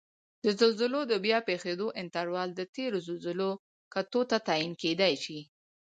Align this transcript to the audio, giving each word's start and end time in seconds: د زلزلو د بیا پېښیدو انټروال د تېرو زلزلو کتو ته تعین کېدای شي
د 0.43 0.45
زلزلو 0.59 1.01
د 1.11 1.13
بیا 1.25 1.37
پېښیدو 1.49 1.87
انټروال 2.01 2.49
د 2.55 2.61
تېرو 2.75 2.97
زلزلو 3.07 3.51
کتو 3.93 4.21
ته 4.29 4.37
تعین 4.47 4.73
کېدای 4.83 5.13
شي 5.23 5.39